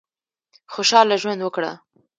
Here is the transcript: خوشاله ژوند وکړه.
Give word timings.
خوشاله 0.73 1.15
ژوند 1.21 1.39
وکړه. 1.43 1.71